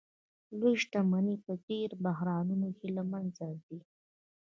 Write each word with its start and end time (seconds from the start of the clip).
لویې 0.59 0.79
شتمنۍ 0.83 1.37
په 1.45 1.53
دې 1.65 1.79
بحرانونو 2.05 2.67
کې 2.77 2.87
له 2.97 3.03
منځه 3.11 3.45
ځي 3.65 3.79